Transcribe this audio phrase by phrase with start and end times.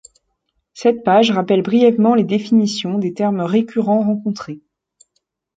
[0.73, 4.63] Cette page rappelle brièvement les définitions des termes récurrents rencontrés.